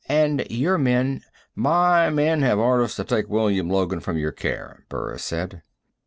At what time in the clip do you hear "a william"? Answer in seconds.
3.27-3.69